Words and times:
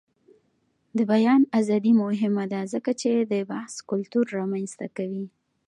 د 0.97 0.99
بیان 1.11 1.41
ازادي 1.59 1.93
مهمه 2.03 2.45
ده 2.53 2.61
ځکه 2.73 2.91
چې 3.01 3.09
د 3.31 3.33
بحث 3.51 3.73
کلتور 3.89 4.25
رامنځته 4.39 4.87
کوي. 4.97 5.25